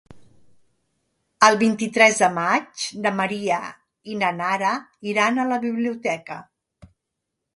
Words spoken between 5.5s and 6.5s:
la biblioteca.